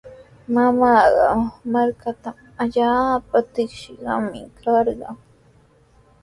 [0.53, 1.27] Mamaaqa
[1.71, 5.17] markantraw allaapa trikishqami karqan.